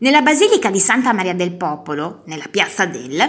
[0.00, 3.20] Nella Basilica di Santa Maria del Popolo, nella piazza del,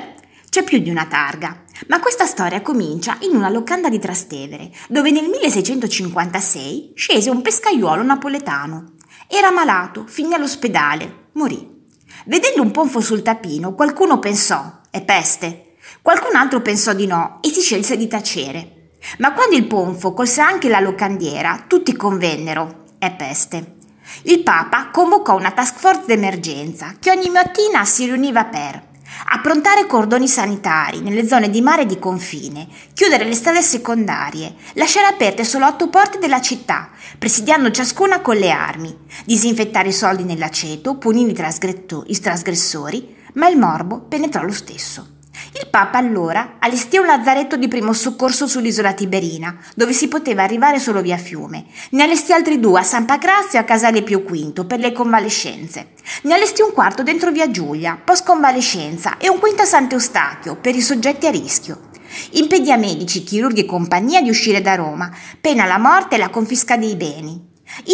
[0.51, 5.09] c'è più di una targa, ma questa storia comincia in una locanda di Trastevere, dove
[5.09, 8.93] nel 1656 scese un pescaiuolo napoletano.
[9.27, 11.87] Era malato, finì all'ospedale, morì.
[12.25, 15.73] Vedendo un ponfo sul tapino, qualcuno pensò, è peste.
[16.03, 18.91] Qualcun altro pensò di no e si scelse di tacere.
[19.17, 23.77] Ma quando il ponfo colse anche la locandiera, tutti convennero, è peste.
[24.23, 28.87] Il Papa convocò una task force d'emergenza che ogni mattina si riuniva per
[29.31, 35.07] approntare cordoni sanitari nelle zone di mare e di confine, chiudere le strade secondarie, lasciare
[35.07, 38.95] aperte solo otto porte della città, presidiando ciascuna con le armi,
[39.25, 45.17] disinfettare i soldi nell'aceto, punire i trasgressori, ma il morbo penetrò lo stesso.
[45.61, 50.79] Il Papa allora allestì un lazzaretto di primo soccorso sull'isola Tiberina, dove si poteva arrivare
[50.79, 51.65] solo via fiume.
[51.91, 55.89] Ne allestì altri due a San Pacrazio e a Casale Pio V per le convalescenze.
[56.23, 60.75] Ne allestì un quarto dentro via Giulia, post convalescenza, e un quinto a Sant'Eustachio per
[60.75, 61.89] i soggetti a rischio.
[62.31, 65.11] Impedì a medici, chirurghi e compagnia di uscire da Roma,
[65.41, 67.47] pena la morte e la confisca dei beni.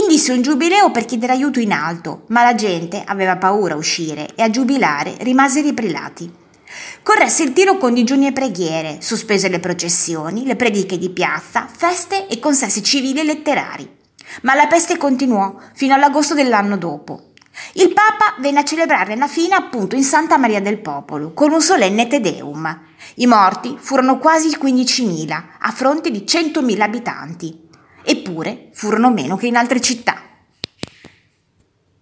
[0.03, 4.27] Indisse un giubileo per chiedere aiuto in alto, ma la gente aveva paura a uscire
[4.35, 6.43] e a giubilare rimasero i prelati.
[7.05, 12.25] Corresse il tiro con digiuni e preghiere, sospese le processioni, le prediche di piazza, feste
[12.25, 13.87] e consessi civili e letterari.
[14.41, 17.33] Ma la peste continuò fino all'agosto dell'anno dopo.
[17.73, 21.61] Il Papa venne a celebrare la fine appunto in Santa Maria del Popolo, con un
[21.61, 22.81] solenne Te Deum.
[23.17, 27.67] I morti furono quasi 15.000, a fronte di 100.000 abitanti.
[28.03, 30.24] Eppure furono meno che in altre città.